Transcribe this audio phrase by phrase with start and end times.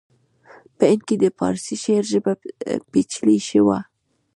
[0.77, 2.33] په هند کې د پارسي شعر ژبه
[2.91, 3.77] پیچلې شوه